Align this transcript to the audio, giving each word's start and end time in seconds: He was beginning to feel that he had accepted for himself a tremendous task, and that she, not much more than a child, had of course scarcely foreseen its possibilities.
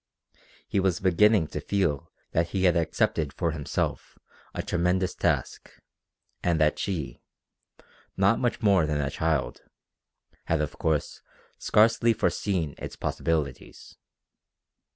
He 0.67 0.79
was 0.79 0.99
beginning 0.99 1.45
to 1.49 1.61
feel 1.61 2.11
that 2.31 2.47
he 2.47 2.63
had 2.63 2.75
accepted 2.75 3.31
for 3.31 3.51
himself 3.51 4.17
a 4.51 4.63
tremendous 4.63 5.13
task, 5.13 5.69
and 6.41 6.59
that 6.59 6.79
she, 6.79 7.21
not 8.17 8.39
much 8.39 8.63
more 8.63 8.87
than 8.87 8.99
a 8.99 9.11
child, 9.11 9.61
had 10.45 10.59
of 10.59 10.79
course 10.79 11.21
scarcely 11.59 12.13
foreseen 12.13 12.73
its 12.79 12.95
possibilities. 12.95 13.95